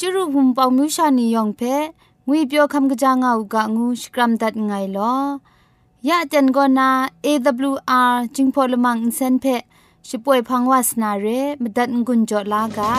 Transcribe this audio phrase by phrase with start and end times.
[0.00, 1.62] จุรุภุมปองมิวชานียองเพ
[2.26, 5.14] งวยเปียวคำกะจางเอากะงูสกรัมดัดไงลอ
[6.08, 6.90] ยะจันกอนา
[7.24, 9.46] AWR จิงพอลมังอินเซนเพ
[10.08, 11.26] ช่วยพังวาสนาเร
[11.62, 12.92] มดัดงุนจอลากา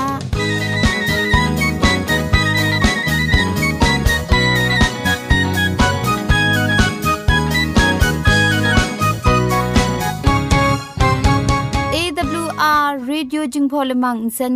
[11.95, 14.55] AWR Radio จึงพอลมังอินเซน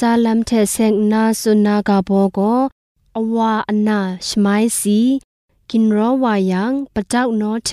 [0.00, 2.38] จาลำเทเซงนาสุนากาโบโก
[3.16, 4.46] อวาอนาชไม
[4.78, 5.00] สี
[5.70, 7.70] กินรอวายังปะเจ้าโนเท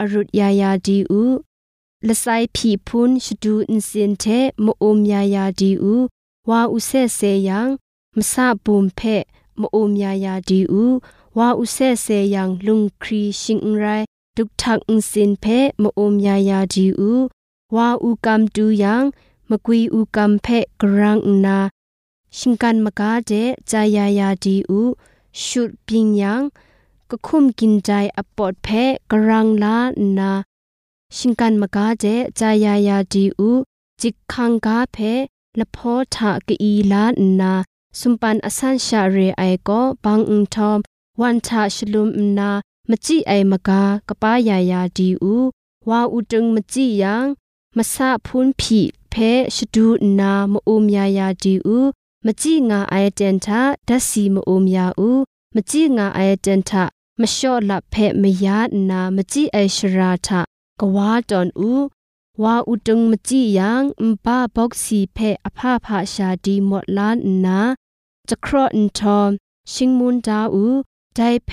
[0.00, 1.24] อรุตยายาดีอู
[2.06, 4.24] ละไซผีพุนชดูอินสินเท
[4.64, 5.94] มโอมยายาดีอู
[6.48, 7.68] วาอุเซเซยัง
[8.16, 9.00] มสะบุมเพ
[9.60, 10.84] มโอมยายาดีอู
[11.38, 13.84] วาอุเซเซยังลุงครีชิงไร
[14.36, 15.44] ดุกทักอินสินเพ
[15.82, 17.12] มโอมยายาดีอู
[17.74, 19.04] วาอุกัมตูยัง
[19.51, 20.47] มกุยอูกัมเพ
[20.81, 21.59] กรังนา
[22.37, 23.31] ชิงกันมกาเจ
[23.71, 24.81] จายายาดีอู
[25.43, 26.41] ชุดปิงยัง
[27.09, 28.67] ก็คุมกินใจอปอดเพ
[29.11, 29.77] กรังลา
[30.17, 30.31] นา
[31.15, 32.05] ชิงกันมกาเจ
[32.39, 33.49] จายายาดีอู
[34.01, 34.97] จิกขังกาเพ
[35.59, 37.03] ละพอทะกีลา
[37.39, 37.53] นา
[37.99, 40.79] สุมปันอสันชาเรไอก็บังอุงทอม
[41.21, 42.51] วันทะชลุมนา
[42.89, 45.35] มจิไอมกากะปายายาดีอู
[45.89, 47.25] วาอุตึงมจิยัง
[47.77, 49.15] มะสะพุนผี เพ
[49.55, 49.87] ชดู
[50.19, 51.79] นามอุมยายาดีอู
[52.25, 55.11] มจิงาไอเดนทาดัสซีมอุมยาอู
[55.55, 56.83] มจิงาไอเดนทา
[57.21, 60.41] มชอละเพมยานามจิไอชราทา
[60.79, 61.73] กวาดอนอู
[62.43, 67.59] วาอุตุงมจิยังมบาบ็อกซีเพอภาภาชาดีหมดล้านนา
[68.29, 69.29] จะครอนทอม
[69.71, 70.65] ชิงมุนดาอู
[71.15, 71.51] ไดเพ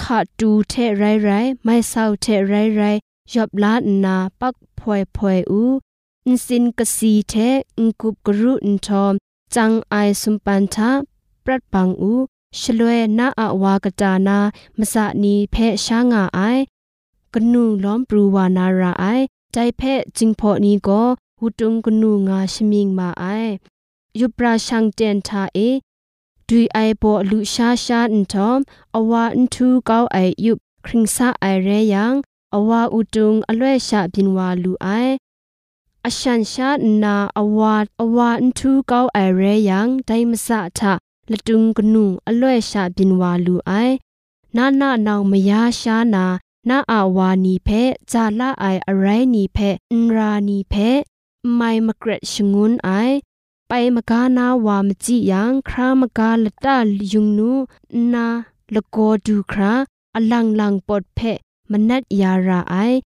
[0.00, 1.30] ขาดดูเทไรไร
[1.64, 2.82] ไม่เศร้าเทไรไร
[3.34, 5.93] ยอบล้านนาปักพวยพวยอูอิ
[6.30, 7.34] นสินกสีเท
[7.78, 9.14] อิงกุบกรุอินทอม
[9.54, 10.90] จังไอสุมปันทา
[11.44, 12.12] ปรัดปังอู
[12.60, 14.38] ชลวยนาอาวากตานา
[14.78, 16.40] มสะนีเพชางาไอ
[17.34, 19.04] กนูล้อมปรูวานาราไอ
[19.52, 19.82] ใจเพ
[20.16, 21.02] จิงพอนีก็
[21.40, 23.24] หุตุงกนูงาชมิงมาไอ
[24.20, 25.58] ยุปราชังเตนทาเอ
[26.48, 28.60] ดุยไอโบลุชาชาอินทอม
[28.96, 32.14] อวาอินทูเกาไอยุบคริงซาไอเรยัง
[32.54, 34.88] อวาอุตุงอลวยชาบินวาลูไอ
[36.06, 40.94] อาชันชาณนาอวัดอวาอันทูเก้าไอเรยังไดมสะทะ
[41.30, 43.72] ละตุงกนูอล่วยชาบินวาลูไอ
[44.56, 46.24] นานานาอมยาชานา
[46.68, 47.68] นาอาวานีเพ
[48.12, 49.58] จาละไออะไรนีเพ
[49.92, 50.74] อินรานีเพ
[51.56, 52.90] ไมมกรดชงุนไอ
[53.68, 57.52] ไปมกานาวามจิยังครามกาละตาลยุงนู
[58.12, 58.26] นา
[58.74, 58.96] ละโก
[59.26, 59.72] ดูครา
[60.16, 61.20] อลังลังปดเพ
[61.70, 62.76] มนัดยาราไอ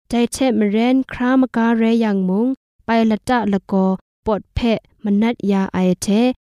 [0.09, 2.49] ใจเทมเรนครามกาเรยังมง
[2.87, 3.87] ไปละตะละกอ
[4.27, 6.07] ปอดเพะมนัดยาไอเท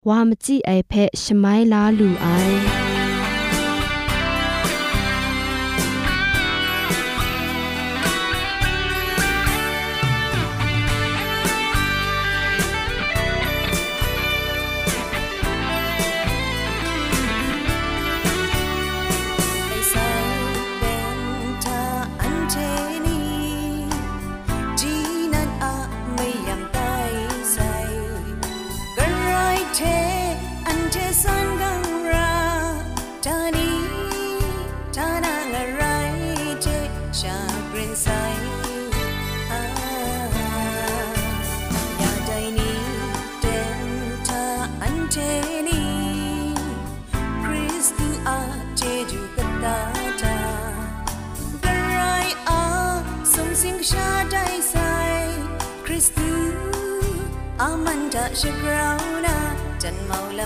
[0.09, 2.86] วามจิไอเพะชไมลาลูไอ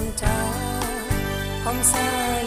[0.02, 0.54] làm trao.
[1.64, 2.44] Không xa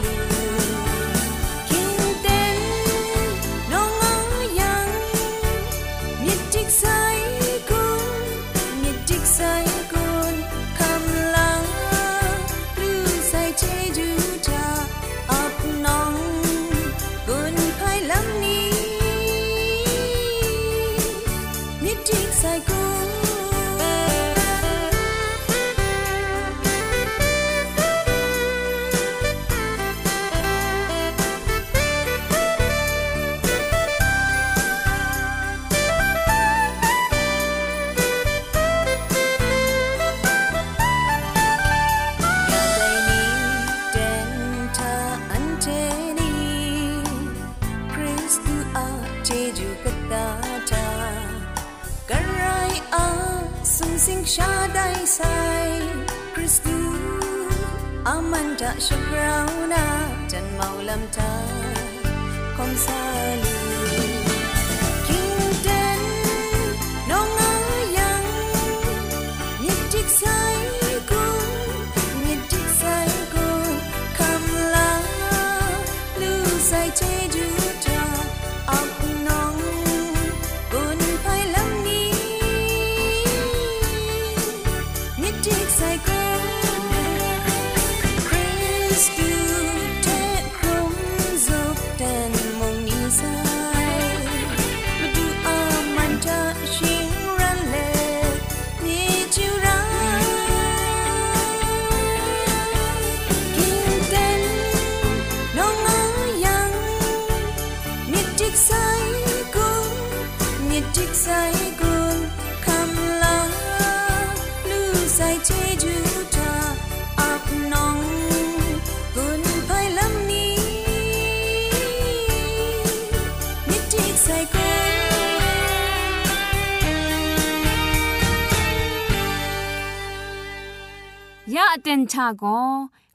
[132.14, 132.44] ชาโก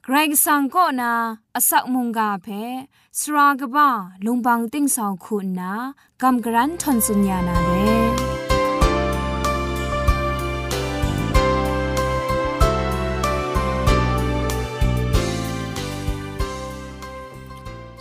[0.03, 1.13] เกรกสังก็นา
[1.55, 2.47] อสักมุงกาเพ
[3.19, 3.89] สรากบ้า
[4.25, 5.71] ลุงบังติ้งสองคุณนา
[6.21, 7.71] กำกรันทนสุญญานาเร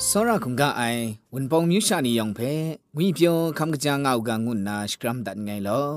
[0.08, 1.02] စောရခုံကအိုင်
[1.34, 2.52] ဝန်ပောင်မြူရှာနီယောင်ဖဲ
[2.96, 5.88] ဝီပြောခမ်ကကြာငောက်ကငုနာစကရမ်ဒတ်ငိုင်လော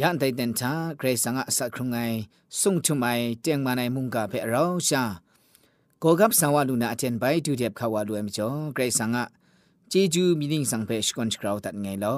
[0.00, 1.96] ยันไดเดนชาเกรซังอาสักครุงไง
[2.60, 3.06] ส่งชุมไอ
[3.42, 5.02] เจียงมาในมุงกาเพเราชา
[6.00, 9.24] โกกับสังวาลูนาเจนไปดูเดียบขาวาลูเอ็มจอเกรซังอา
[9.92, 12.16] จีจูมีนิ่งสังเพชกอนสกราวตัดไงลอ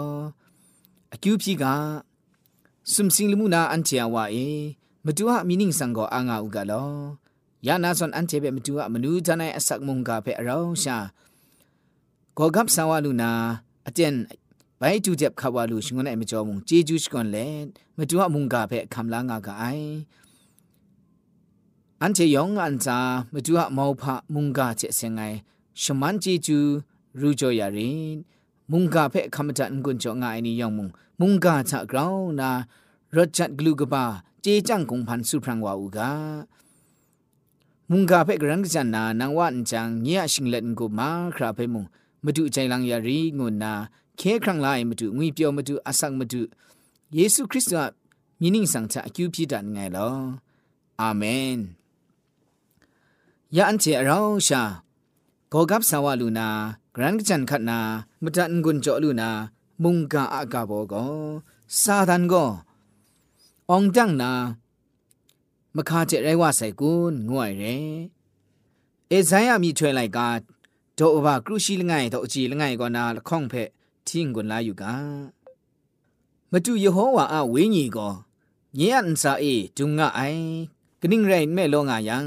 [1.13, 1.75] อคิวพีกา
[2.93, 4.37] สุมสิงลมูนาอันเจียวาเอ
[5.05, 6.85] มดูฮะมีนิ่งสังกออางาอุกาลอ
[7.67, 10.97] ยานาซอนอันเจเบมดูฮะมนูจานายอสักมุงกาเพเราชา
[12.35, 13.31] โกกับสังวาลูนา
[13.87, 14.15] อเจน
[14.81, 17.39] ไปจูเจ็บขาวาลูชงนไอมจอมุงเจจูชก่อนแล
[17.97, 19.65] มาจูมุงกาเพคำลางากาไอ
[22.03, 22.99] อันเชยองอันจา
[23.33, 25.21] มาจูมอพะมุงกาเจเซงไง
[25.83, 26.59] ชมันเจจู
[27.21, 27.93] รูจอยารี
[28.71, 30.89] มุงกาเพคำจันกุนจองไงนี่ยองมุง
[31.21, 32.51] มุงกาจะกราวนา
[33.17, 34.05] รถจัดกลูกบา
[34.43, 36.11] เจจังคงพันสุพรังวาอูกา
[37.91, 41.85] มุงกาเพกรังจันนานางวันจังเงียชิงเล่นกูมาคราเพมุง
[42.25, 43.73] มาดูใจลังยารีงุนนา
[44.21, 46.41] ခဲခရံလာမတူငွေပြောမတူအဆောက်မတူ
[47.17, 47.91] ယေရှုခရစ်တော်
[48.41, 50.17] မြင်းင်းဆောင်ချအကျူပြတာငိုင်လော
[51.01, 51.59] အာမင်
[53.57, 54.63] ယန်ချေရောင်းရှာ
[55.53, 56.49] ဂေါကပ်ဆာဝလူနာ
[56.95, 57.79] ဂရန်ကချန်ခတ်နာ
[58.23, 59.31] မတန်ကွန်ကြောလူနာ
[59.83, 61.17] မုန်ကာအကဘောကော
[61.81, 62.51] စာဒန်ကော
[63.71, 64.33] အောင်တန်းနာ
[65.77, 67.77] မခါကျရဲဝဆိုင်ကွန်းငွိုင်ရဲ
[69.11, 70.19] အေဇိုင်းအမိထွဲလိုက်က
[70.99, 73.69] ဒေါ်ဘကရုရှိလငိုင်တော့အကြည်လငိုင်ကောနာလခေါန့်ဖက်
[74.09, 74.95] ทิ้งกุนลาอยู่กา
[76.51, 78.09] มาดูเยโฮวาอาวิญีก็
[78.77, 79.45] เยียนซาเอ
[79.77, 80.21] จุงงะไอ
[81.01, 82.27] กนิ่งไรแม่ลงายัง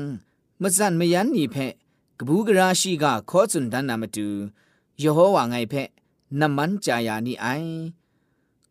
[0.62, 1.74] มาสันไม่ยันนี่เพะ
[2.18, 4.28] กบูกราชีกาขอสุนทานามาดู
[5.00, 5.88] เยโฮวาไงเพะ
[6.40, 7.48] น้ำมันจายานี่ไอ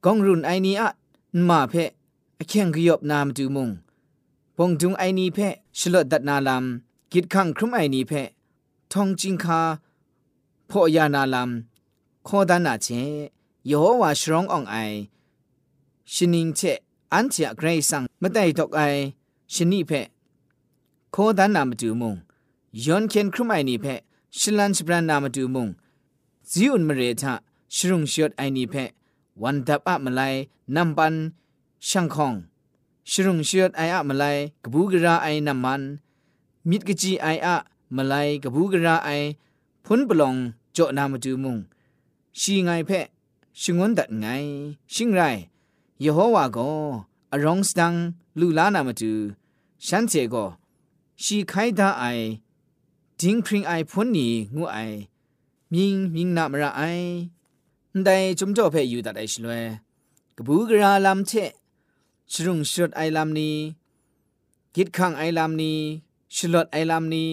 [0.04, 0.90] กองรุนไอนี้อะ
[1.48, 1.90] มาเพะ
[2.48, 3.70] แข่งกยบนามดูมุง
[4.56, 6.64] ปงจุงไอนี่เพะฉลดดัดนาลำม
[7.12, 8.28] กิดขังครุมไอนี่เพะ
[8.92, 9.60] ทองจิงคา
[10.70, 12.86] พ่อยานาลำาเช
[13.70, 14.76] ยโฮวาชรองอองไอ
[16.12, 16.60] ชินิงเช
[17.12, 18.80] อันเชเกรซังมะไดตอกไอ
[19.54, 19.92] ชนิเพ
[21.12, 22.16] โคดันนามาดูมุง
[22.84, 23.86] ยอนเคนครุไมนี่เพ
[24.38, 25.68] ชิลันชบรานนามาดูมุง
[26.50, 27.34] ซิอุนมเรทะ
[27.74, 28.74] ชรุงชดไอนี่เพ
[29.42, 30.22] วันดับอะมาไล
[30.74, 31.14] นัมปัน
[31.88, 32.34] ช่างคอง
[33.10, 34.24] ชรุงชดไออะมาไล
[34.64, 35.82] กบูกราไอนัมมัน
[36.68, 37.56] มิดกจีไออะ
[37.96, 39.10] มาไลกบูกราไอ
[39.84, 40.34] พุนปลอง
[40.72, 41.58] โจนามาดูมุง
[42.38, 42.90] ชีไงเพ
[43.60, 44.26] ชิงวนดัดไง
[44.94, 45.20] ชิงไร
[46.04, 46.58] ยโฮวาโก
[47.32, 47.94] อรองสตัง
[48.38, 49.12] ลูลานามาดู
[49.86, 50.34] ฉันเจโก
[51.22, 52.04] ชีไคดาไอ
[53.20, 54.78] ดิงพริงไอพุนนีงูไอ
[55.72, 56.82] มิงมิงนามระไอ
[58.04, 59.62] ได้จุมจ่อเพอยู่ตัดไอชลวย
[60.36, 61.32] กบูกราลำเช
[62.32, 63.56] ชรุงชดไอลำนี้
[64.74, 65.78] กิดขังไอลำนี้
[66.34, 67.32] ชลดไอลำนี้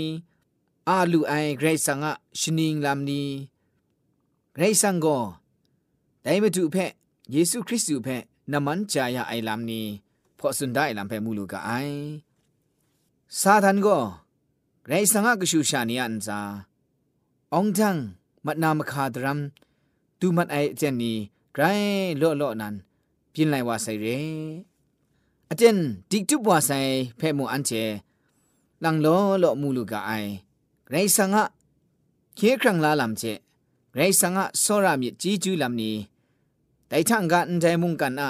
[0.87, 3.27] อาลูไอเกรซังะชนิงลำนี้
[4.57, 5.17] ไรสังก็
[6.23, 6.91] ได้มาดูเพะ
[7.31, 9.85] เยซูคริสต์อยู่เพะน้ำมันจายาไอลามนี้
[10.39, 11.71] พราะสุดได้ลำเพมูลูกไอ
[13.39, 13.97] ซาทันก็
[14.87, 16.39] ไรสังกชูชานีอันซา
[17.53, 17.95] องทัง
[18.45, 19.39] มัดนามคาดรัม
[20.19, 21.17] ตูมัดไอเจนนี้
[21.55, 21.61] ไร
[22.17, 22.75] โลโลนั้น
[23.33, 24.05] พินไลว่าใส่เร
[25.49, 26.79] อาจาร์ดิจุบว่าใส่
[27.17, 27.71] เพมูอันเจ
[28.83, 29.07] ลังโล
[29.39, 30.11] โลมูลูกไอ
[30.89, 31.43] ไรสังะ
[32.35, 33.23] เคครั้งลาลำเจ
[33.99, 35.95] ไรสังะโซรามิจีจูลำนี้
[36.87, 38.29] แต่ทั้งกันใจมุ่งกันอะ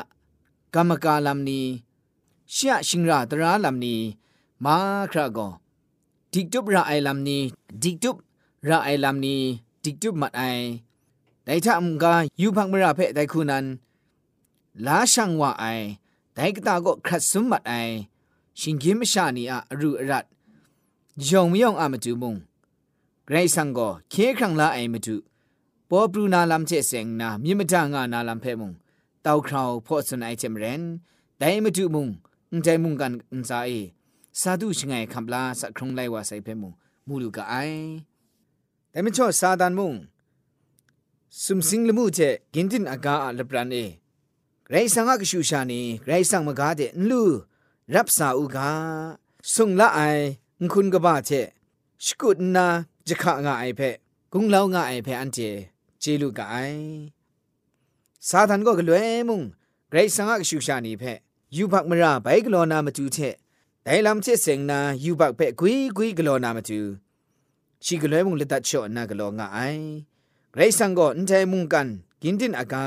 [0.74, 1.66] กรรมกาลำนี้
[2.52, 4.00] เสียชิงราตราลำนี้
[4.64, 4.76] มา
[5.12, 5.48] ครากอ
[6.32, 7.42] ดิกจุบระไอลำนี้
[7.82, 8.16] ดิกจุบ
[8.70, 9.42] ระไอลำนี้
[9.84, 10.44] ดิกจุบมัดไอ
[11.44, 13.66] แต่ถ้ามึงกายูพังมราเพแต่คูนั้น
[14.86, 15.66] ลาช่างว่าไอ
[16.34, 17.74] แต่ก็ตาก็ครัดสมบัดไอ
[18.60, 20.26] ชิงกิมชานีอะรูรัด
[21.28, 22.36] ยองมยองอามาจูมุง
[23.30, 25.16] ไรสังก์เคครังลาไอมาจู
[26.88, 28.72] เสงนามิมจางานาลำเพมุง
[29.24, 30.82] เต้าคราวพอสนไอเจมเรน
[31.38, 32.08] แต่มาดูมุง
[32.64, 33.72] ใจมุงกันอุนซาเอ
[34.40, 36.74] စာဒုชงไงคำลาสักครงไลว่าใส่เพมุง
[37.08, 37.56] มูลูกไอ
[38.90, 39.94] แต่ไม่ชอบซาดานมุง
[41.44, 42.20] สุมสิงลมูเจ
[42.54, 43.78] กินดินอากาลบรันเอ
[44.70, 47.24] ไรสังกชูชานีไรสังมกาเดนลู
[47.96, 48.70] รับสาอุกา
[49.54, 50.00] สุงละไอ
[50.74, 51.32] คุณกบ้าเจ
[52.06, 52.66] สกุดนา
[53.08, 53.82] จะขะงาไอเพ
[54.34, 55.40] กุงเล่างาไอเพอันเจ
[56.01, 56.55] เจลูกไอ
[58.29, 59.43] ซาดันก็กลวยมุง
[59.91, 61.05] ไรสังกชูชานีเพ
[61.57, 63.19] ยูพักมราไปกลอนามาจูเจ
[63.85, 66.81] ไดลำเชเสงนายูบักเปกุยกุยกลอนามาจู
[67.85, 69.59] ชีกลอยมุงเลตัดชอนากลองาไอ
[70.55, 71.89] ไรสังก็อันใจมุงกัน
[72.23, 72.85] กินดินอากา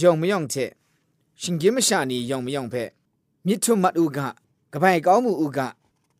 [0.00, 0.54] ยองไม่ยองเช
[1.40, 2.74] ชิงกิมชานียองไม่ยองเพ
[3.46, 4.28] มิทุมัดอุกะ
[4.72, 5.68] กบายก้ามูอุกะ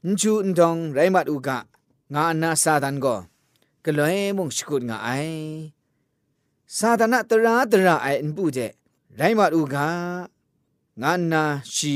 [0.07, 1.59] นจูนดองไรมัดอุกะ
[2.14, 3.17] งานาซาดันก็
[3.85, 5.78] กลอยมุงสกุดงาไอซาดานะต
[6.78, 8.68] စာဒနာတရာတရာအိုင်အန်ပူကျဲ
[9.20, 9.76] ရိုင်းမတူက
[11.02, 11.44] ငါနာ
[11.76, 11.96] ရှီ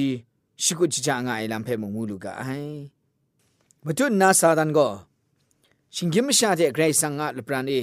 [0.63, 2.77] ရှိကုချီချာငါအိုင်လမ်ဖဲမမူလူကအိုင်
[3.86, 4.92] မတွနာစာဒန်ကို
[5.96, 7.82] ရှင်ဂိမရှာတဲ့ဂရိတ်ဆန်ငါလပရန်အေ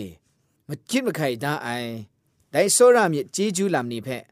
[0.68, 1.90] မချစ်မခိုင်တာအိုင်
[2.52, 4.24] ဒိုင်စောရမြစ်ဂျေဂျူးလာမနေဖက်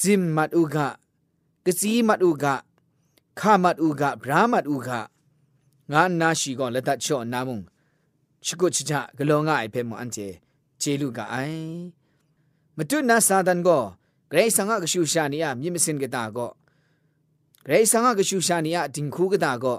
[0.00, 0.76] ဂျင်မတ်ဥက
[1.64, 2.44] ကစီမတ်ဥက
[3.38, 4.90] ခမတ်ဥကဗြဟမတ်ဥက
[5.92, 7.58] ငါနာရှိကောလက်တချော့နာမုံ
[8.44, 10.28] ချစ်ကုချီချာဂလောငါအိုင်ဖဲမအန်ကျဲ
[10.80, 12.01] ဂျေလူကအိုင်
[12.76, 13.82] မတုနာစာဒန်ကို
[14.30, 16.50] ဂရိဆန်ငါကရှူရှာနီယာမြင့်မစင်ကတာကို
[17.66, 19.78] ဂရိဆန်ငါကရှူရှာနီယာဒင်ခုကတာကို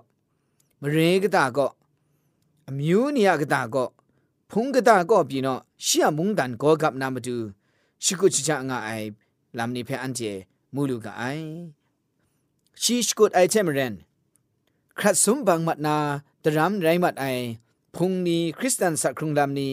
[0.81, 1.71] မရေကတာကို
[2.69, 3.87] အမျိုးနီယာကတာကို
[4.51, 7.35] ဖုန်ကတာကိုပြီနော်ရှီယမုန်ဒန်ကိုကပ်နာမတူ
[8.03, 9.07] ရှီကုချီချာငါအိုင်
[9.57, 10.31] လမ်နီဖဲအန်ကျေ
[10.73, 11.47] မူလူကအိုင်
[12.81, 13.93] ရှီရှ်ကုတ်အိုင်ချေမရန်
[14.99, 15.95] ခရတ်ဆုံဘန်မတ်နာ
[16.43, 17.45] ဒရမ်ရိုင်းမတ်အိုင်
[17.95, 19.69] ဖုန်နီခရစ်စတန်စခရုံလမ်နီ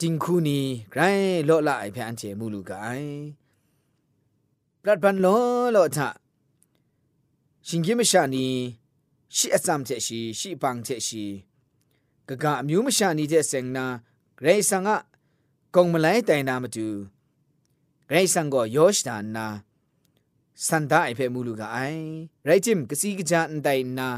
[0.00, 0.58] တင်ခုနီ
[0.92, 3.14] ဂရိုင်းလော့လာအိုင်ဖေအန်ကျေမူလူကအိုင်
[4.82, 5.40] ပရတ်ပန်လော
[5.74, 5.98] လောထ
[7.66, 8.46] ရှင်ကြီးမရှာနီ
[9.36, 11.24] ရှိအစမ်ချက်ရှိရှိပန်းချက်ရှိ
[12.28, 13.86] ဂဂအမျိုးမရှာနီတဲ့စင်နာ
[14.38, 14.90] ဂရေဆန်က
[15.74, 16.86] ကုံမလိုက်တိုင်နာမတူ
[18.08, 19.46] ဂရေဆန်ကိုယောရှတာနာ
[20.66, 22.04] စန်ဒိုင်ဖေမူလူကအိုင်
[22.46, 24.08] ရိုက်ဂျင်ကစီကကြန်တိုင်နာ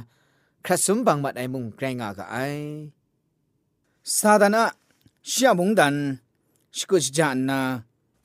[0.64, 2.66] ခရဆုမ်ဘန်မတ်အိုင်မုန်ဂရိုင်းငါကအိုင်
[4.16, 4.64] စာဒနာ
[5.31, 5.95] ရှာမုန်ဒန်
[6.77, 7.59] ရှကုချဂျန်နာ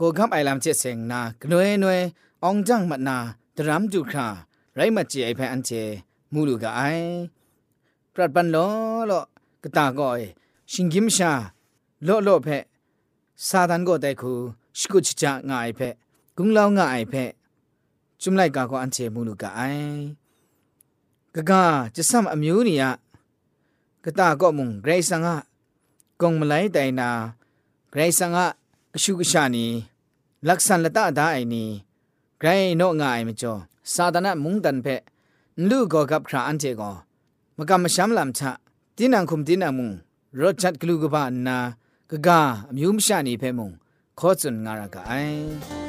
[0.00, 1.96] ကိုကမ်အိုင်လမ်ချက်စင်နာဂနွေနွေ
[2.42, 3.16] အောင်ဂျန်မတ်နာ
[3.56, 4.26] ဒရမ်ဒုခါ
[4.74, 5.70] ไรมาเจไอแพอันเจ
[6.32, 6.80] มูลูกไอ
[8.12, 8.56] ปรัดบันโล
[9.06, 9.12] โล
[9.62, 10.18] กตาก็ไอ
[10.72, 11.32] ชิงกิมชา
[12.04, 12.48] โลโลเพ
[13.46, 14.32] ซาดันก็ได้คู
[14.78, 15.80] สกุชจางายเพ
[16.36, 17.14] กุงลาวงายเพ
[18.22, 19.60] จุมไลกาก็อันเจมูลูกไอ
[21.34, 21.62] กะกา
[21.94, 22.92] จะซ้ำอမျိုးนี่อะ
[24.04, 25.36] กตาก็มุงเกรซังอะ
[26.21, 27.09] ကုံမလိုက်တိုင်နာ
[27.91, 28.37] ဂရိဆန်က
[28.95, 29.65] အရှုကရှာနီ
[30.47, 31.63] လက်ဆန်လတအဒိုင်နီ
[32.41, 33.59] ဂရိနော့ငါအိမ်မကျော်
[33.93, 35.01] စာဒနာမုန်တန်ဖက်
[35.69, 36.95] လူကောကပ်ခရာအန်တေကော
[37.57, 38.41] မကမရှမ်းလမ်ချ
[38.97, 39.95] တင်းနံခုမ်တင်းနံမုန်
[40.39, 41.57] ရော့ချတ်ဂလူကဘာနာ
[42.09, 42.29] ဂဂ
[42.71, 43.73] အမျိုးမရှာနေဖဲမုန်
[44.19, 45.80] ခောစွန်ငါရကအိုင်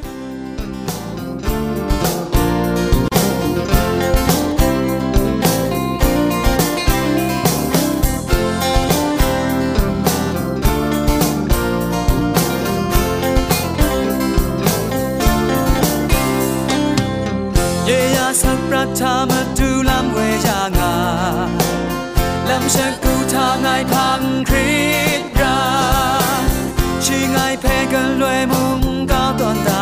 [18.72, 20.94] มุงขอจุนงารากไอทามาดูลำเวจางา
[22.48, 24.72] ลำเชกูทางไงพังคริ
[25.20, 25.60] ตรา
[27.04, 29.72] ชีไงเพกันลวยมุงก้าวตอนต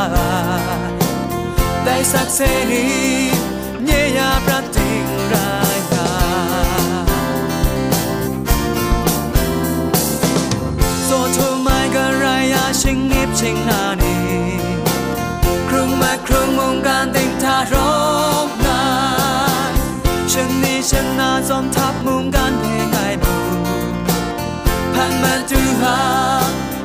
[25.50, 25.98] พันมา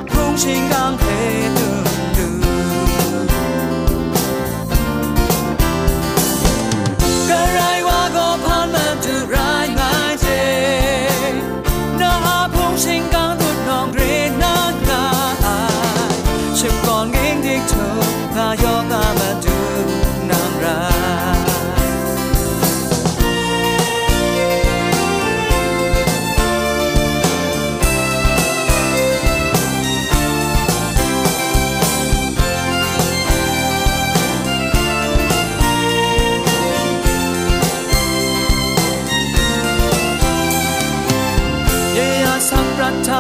[0.09, 1.14] ดูห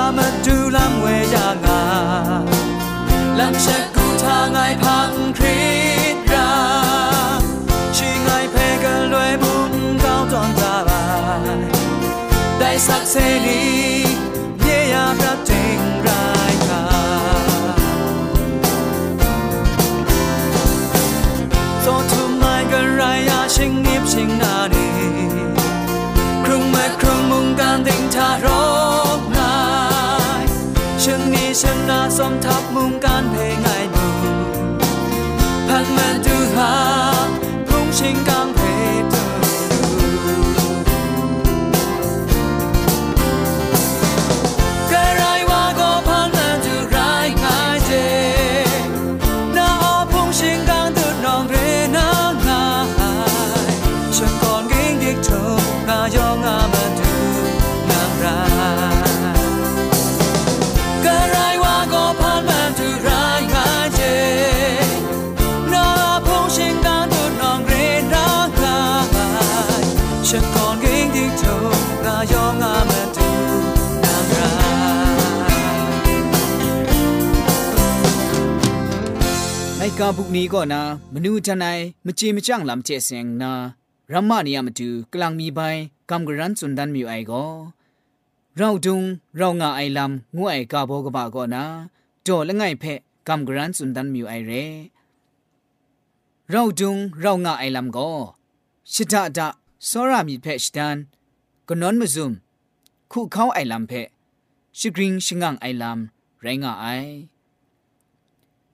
[0.05, 1.81] ามาดูลำเวยางา
[3.39, 5.63] ลำเชกูทางไงพังคริ
[6.15, 6.51] ตรา
[7.95, 11.03] ชีไงเพกันลวยมุมก้าวตอนตาบา
[11.59, 11.63] ย
[12.59, 13.15] ได้สักเส
[13.45, 13.63] นี
[14.61, 16.83] เยียยาประจิงรายกา
[21.81, 24.54] โซทุมไม่กันไรยาชิงนิบชิงนา
[31.61, 32.83] ฉันนี้ฉันนาสมทับมุ
[79.99, 80.81] กาบุกนี้ก็นะ
[81.13, 83.51] มนูทนายมจีมจังลำเจเซงนะ
[84.11, 85.59] รัมมานียมาดูกลางมีใบ
[86.09, 87.45] กำกรันสุนดันมีไอก็
[88.57, 89.03] เราดุง
[89.37, 91.63] เรางาไอลำงูไอกาโบกบาก็นะ
[92.23, 94.51] โจละไงเพะกำกรันสุนดันมีไอเร
[96.49, 98.11] เราดุงเรางาไอลำก็
[98.93, 99.47] ชิดาดา
[99.85, 100.97] โซรามีเพะชดัน
[101.67, 102.31] ก็นอนมาซุม
[103.11, 104.07] คู่เขาไอลำเพะ
[104.77, 106.87] ชิกริงชิงังไอลำไรงาไอ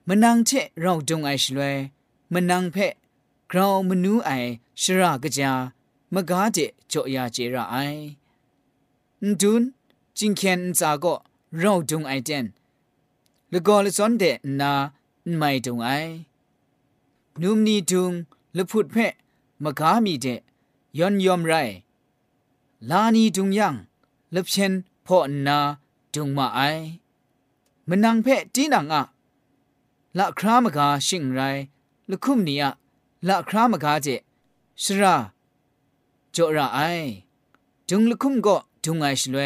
[0.08, 1.76] มันนังเชเราจงไอช่วย
[2.32, 2.94] มันนังเพะ
[3.50, 4.30] กราวมนูไอ
[4.80, 5.52] ชรากะจา
[6.14, 6.58] มกาเจ
[6.90, 7.76] จอยาเจระไอ
[9.40, 9.62] ดุน
[10.18, 11.14] จิงเคนจาก็
[11.58, 12.46] เราจงไอเจน
[13.50, 14.24] แล้วก็เลยสอนเด
[14.60, 14.72] นา
[15.36, 15.88] ไม่จงไอ
[17.40, 18.12] นุมนีจุง
[18.56, 19.12] ละพุดเพะ
[19.62, 20.26] มกามีเจ
[20.98, 21.52] ยอนยอมไร
[22.90, 23.74] ลานีจุงยัง
[24.34, 24.72] ละเชน
[25.06, 25.58] พ่อนา
[26.14, 26.60] จุงมาไอ
[27.88, 29.02] มันนังเพะจีนังอะ
[30.18, 31.40] ละครามกาชิงไร
[32.10, 32.70] ละคุมนีอะ
[33.28, 34.06] ละครามกาเจ
[34.82, 35.16] สระ
[36.34, 36.80] จระไอ
[37.88, 39.38] ดุงละคุมก็ดุงไอชลเว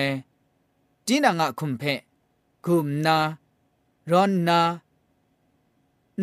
[1.06, 2.00] จีนังอะคุมเพะ
[2.64, 3.16] คุมนา
[4.10, 4.60] รอนนา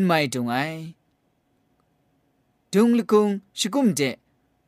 [0.05, 0.55] ไม่ดุงไอ
[2.73, 3.27] ดุงละกุง
[3.59, 4.01] ชิกุมเจ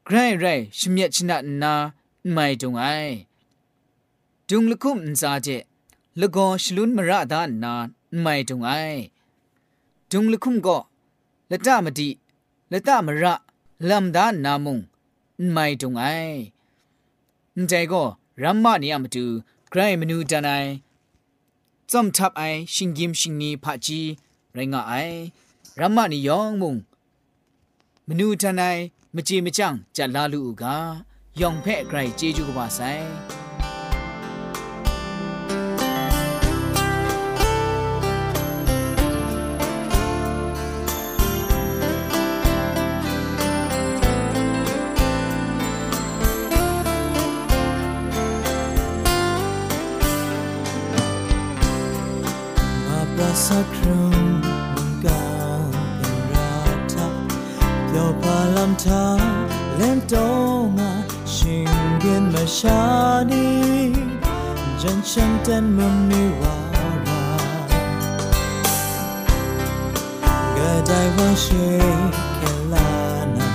[0.05, 0.45] ไกรไร
[0.77, 1.73] ชิมยชนะนา
[2.31, 2.83] ไม่จงไอ
[4.49, 5.47] จุงลคุมซาเจ
[6.19, 7.73] ลกอชลุนมระดานนา
[8.21, 8.71] ไม่จงไอ
[10.17, 10.77] จุงลคุมก็
[11.49, 12.09] และตามดี
[12.71, 13.35] ละตามระ
[13.89, 14.79] ลำดานนามุง
[15.51, 16.03] ไม่ตรงไอ
[17.67, 18.03] ใจก็
[18.41, 19.25] รัมมานี่อมตู
[19.69, 20.51] ใครมนูจานไอ
[21.91, 23.99] จอมทับไอชิงกิมชิงนีพะจี
[24.53, 24.93] ไรงาไอ
[25.79, 26.75] รัมมานี่ยองมุง
[28.07, 28.77] มนูจานาย
[29.15, 30.77] มจีมจังจะลาลูกา
[31.39, 32.79] ยองแพะไกรเจจูกบาไซ
[53.43, 54.13] สักครั้ง
[54.73, 55.25] มันกา
[55.97, 56.55] เป็นรา
[56.93, 57.13] ทับ
[57.87, 59.19] เดี๋ยวพาลำทาง
[59.75, 60.13] เล่นโต
[60.77, 60.91] มา
[61.35, 61.69] ชิง
[61.99, 62.81] เกียนมาชา
[63.31, 63.47] นี
[64.81, 66.57] จันฉันเต้นมุมนิวา
[67.07, 67.25] รา
[70.57, 71.47] ก็ได้ว่าเช
[72.35, 72.91] แค่ลา
[73.37, 73.49] นา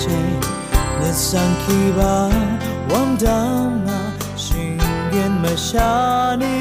[0.00, 0.04] เจ
[1.00, 2.16] นิสังคีบา
[2.90, 3.40] วังดา
[3.86, 4.00] มา
[4.44, 5.92] ชิงเกียนมาชา
[6.42, 6.56] นี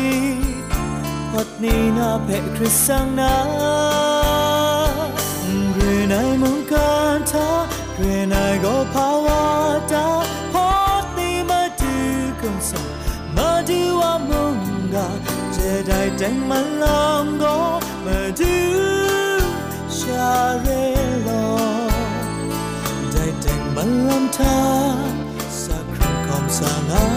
[1.63, 3.33] นี่นาเพคริสสังนา
[5.73, 5.79] เร
[6.11, 7.49] นายมงการทา
[7.97, 8.01] เร
[8.33, 9.43] นายก็ภาวา
[9.91, 10.07] ตา
[10.53, 10.69] พอ
[11.01, 11.95] ดนี่มาดู
[12.41, 12.87] กันสัก
[13.35, 14.57] มาดูว่ามง
[14.93, 15.09] กา
[15.55, 17.55] จะได้แต่งมันลองก็
[18.05, 18.55] มาดู
[19.97, 20.67] ชาเร
[21.23, 21.29] โล
[23.11, 24.59] ได้แต่งมันลำทา
[25.63, 27.16] สักครั้งความสางา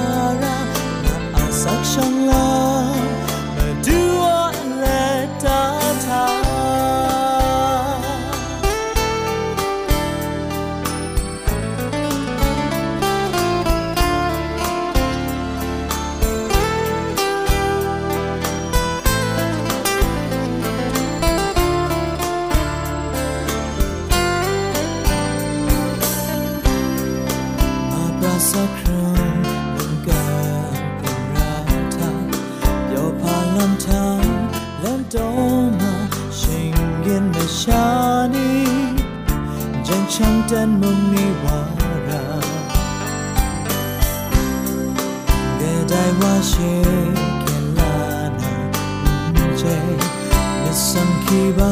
[51.21, 51.71] misam ki ba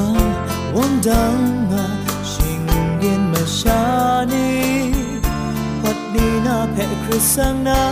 [0.74, 1.84] won danga
[2.32, 4.48] shingen me shani
[5.82, 7.82] พัดดีนาเพะคริสังนา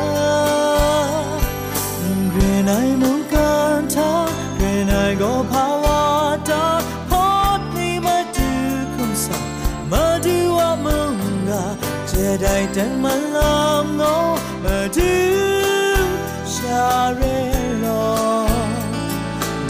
[2.32, 2.36] เร
[2.68, 4.10] นายมุงกันทา
[4.56, 6.02] เรนายก็ภาวะ
[6.48, 6.66] ตา
[7.10, 8.56] พัดนี้มาดู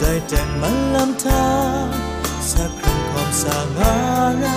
[0.00, 1.46] ได้แต่มันลำทา
[2.50, 3.94] สักครั้งความสาหา
[4.42, 4.54] ระ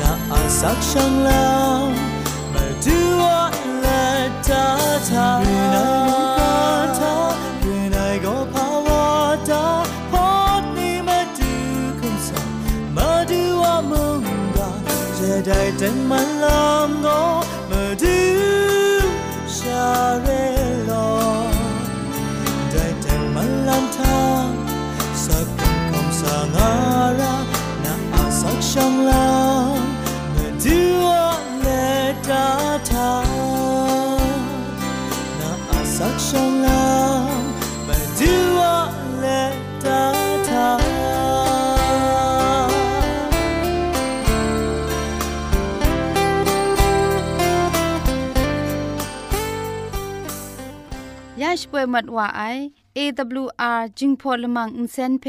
[0.00, 1.48] น่าอาสักช่างลา
[1.80, 1.82] ว
[2.54, 3.40] มาดูว่า
[3.80, 4.04] และ
[4.48, 4.66] ตา
[5.08, 6.56] ทาคือนายก็
[7.00, 7.14] ทา
[7.62, 9.06] คือนายก็ภาวะ
[9.50, 9.66] ตา
[10.10, 11.52] พอดนี้มาดู
[12.00, 12.48] คำสั่ง
[12.96, 14.20] มาดูว่ามึง
[14.54, 14.70] ได้
[15.18, 16.41] จะได้แต่มัน
[51.82, 52.42] วยมัดว่าไอ
[52.96, 55.24] AWR จิงพอลมังอินเซนเพ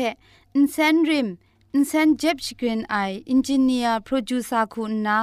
[0.56, 1.28] อินเซนริม
[1.74, 2.96] อินเซนเจ็บชกรีนไอ
[3.30, 5.20] อินจิเนียร์โปรดิวซาคุณนา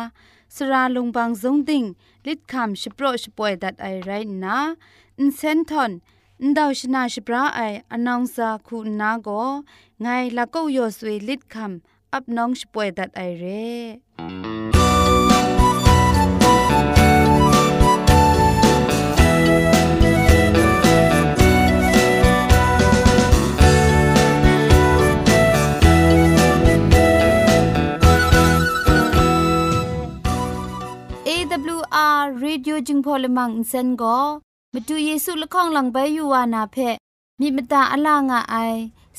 [0.55, 1.85] สราลงบางสงติง
[2.27, 4.11] ลิดคำชโปรชป่วยดัดไอไร
[4.45, 4.59] นะ
[5.19, 5.90] อินเซนทอน
[6.43, 7.61] อินดาวชนาชปราไอ
[7.93, 9.29] อนองซาคุณนาโก
[10.03, 14.80] ไงละก็ยอสวยลิดคำอับน้องชป่วยดัดไอเร่
[33.24, 34.18] ลมังอินเซนก็
[34.72, 36.76] มาดูเยซูละข้องหลังใบยูวานาเพ
[37.40, 38.56] มีมตาอลางอไอ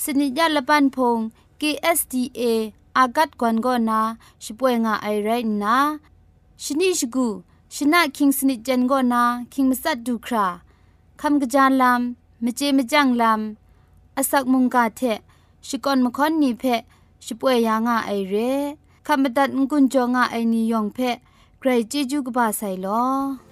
[0.01, 1.17] สนิยาละปันพง
[1.59, 2.41] KSDA
[2.97, 4.01] อากัดกวนก็นา
[4.43, 5.29] ช่วยงาไอไร
[5.63, 5.77] นะ
[6.63, 7.27] ชนิชกู
[7.75, 10.47] ชนะคิงสนิจันก็นาคิงมัสัดดูครา
[11.21, 15.01] คำกะจานลำมเจมจังลำอาศักมุงกาเท
[15.67, 16.63] ชิกอนมคอนนีเพ
[17.25, 18.35] ช่วยยางาไอเร
[19.05, 20.99] คำบัดงกุนจงาไอนิยองเพ
[21.59, 23.50] ใครจีจูกบาไซลอ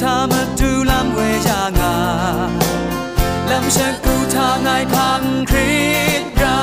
[0.00, 1.50] 他们突然回家
[1.82, 2.48] 啊，
[3.48, 4.84] 两下孤他爱
[5.20, 5.76] งคริ
[6.20, 6.60] สรา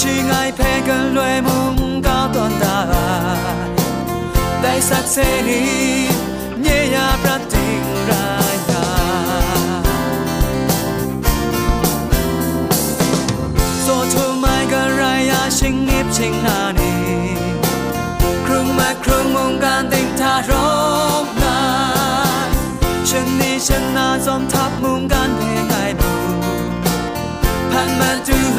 [0.00, 1.76] ชื่อไงเพกันรวยมุง
[2.06, 2.78] ก้าวตอนตา
[4.62, 5.16] ได้สักเซ
[5.48, 5.62] นี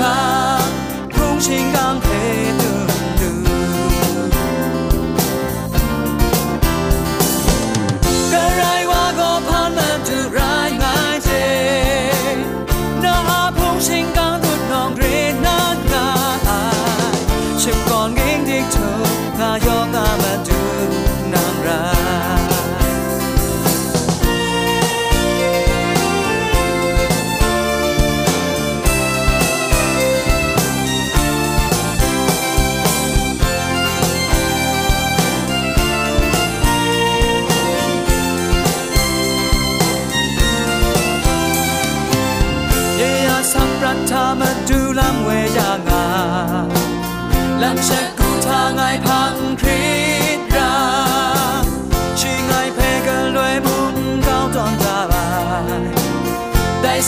[0.04, 0.43] my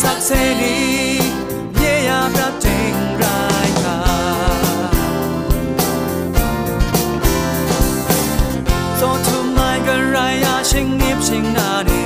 [0.02, 0.32] สักเส
[0.62, 0.78] รี
[1.76, 4.00] เยียบระบเจงรายกา
[8.98, 12.04] โซทุมายกันรายาชิงนิบชิงนาดี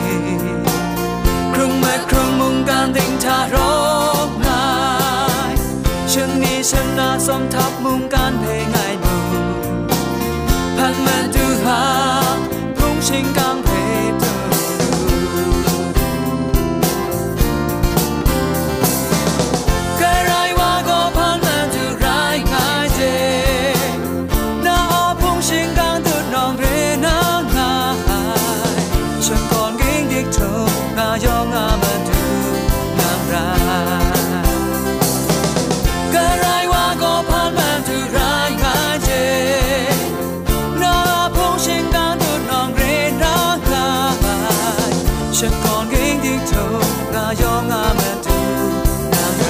[1.54, 3.56] ครุงเม็ครุงมุงการดิ่งทาร
[4.28, 4.66] กนา
[5.52, 5.54] ย
[6.12, 8.19] ชิงนี้ชนะสมทับมุงการ
[45.40, 46.54] 멈춰건 갱딩토
[47.16, 48.28] 나 영암에 두
[49.08, 49.16] 남
[49.48, 49.50] 라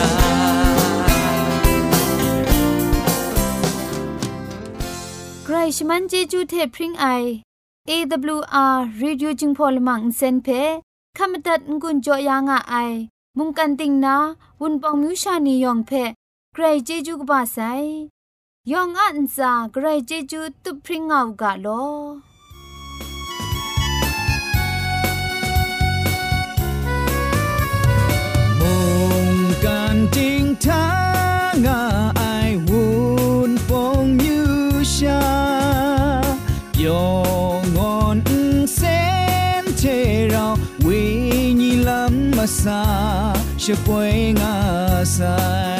[5.41, 7.41] 그라이시만 제주테 프링 아이
[7.89, 10.85] AWR Radio Jingpolamang Senpe
[11.17, 16.13] Kamatat Ngun Joyanga ai Mungkan Ting na Wunpong Mushani Yongpe
[16.53, 18.13] Grey Jeju ba sai
[18.61, 22.21] Yong An za Grey Jeju tu pringaw ga lo
[42.69, 42.83] စာ
[43.63, 44.55] ရှပွင့်ငါ
[45.15, 45.39] ဆို
[45.73, 45.78] င်